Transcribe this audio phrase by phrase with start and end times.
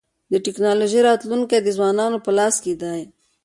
[0.31, 3.01] د ټکنالوژۍ راتلونکی د ځوانانو په لاس کي دی.